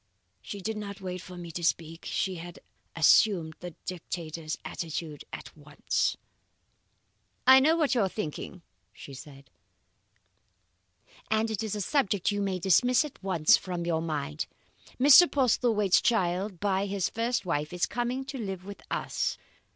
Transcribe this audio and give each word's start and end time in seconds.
"She 0.41 0.61
did 0.61 0.77
not 0.77 0.99
wait 0.99 1.21
for 1.21 1.37
me 1.37 1.51
to 1.51 1.63
speak; 1.63 2.05
she 2.05 2.37
had 2.37 2.57
assumed 2.95 3.55
the 3.59 3.75
dictator's 3.85 4.57
attitude 4.65 5.23
at 5.31 5.55
once. 5.55 6.17
"'I 7.45 7.59
know 7.59 7.73
of 7.73 7.77
what 7.77 7.93
you 7.93 8.01
are 8.01 8.09
thinking,'" 8.09 8.63
said 8.95 9.45
she, 9.45 9.45
"'and 11.29 11.51
it 11.51 11.61
is 11.61 11.75
a 11.75 11.81
subject 11.81 12.31
you 12.31 12.41
may 12.41 12.57
dismiss 12.57 13.05
at 13.05 13.21
once 13.21 13.57
from 13.57 13.85
your 13.85 14.01
mind. 14.01 14.47
Mr. 14.99 15.29
Postlethwaite's 15.31 16.01
child 16.01 16.59
by 16.59 16.87
his 16.87 17.07
first 17.07 17.45
wife 17.45 17.71
is 17.71 17.85
coming 17.85 18.25
to 18.25 18.39
live 18.39 18.65
with 18.65 18.81
us. 18.89 19.37